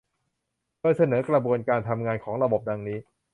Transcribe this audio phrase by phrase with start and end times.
[0.81, 2.97] โดยเสนอกระบวนการทำงานของระบบดังนี้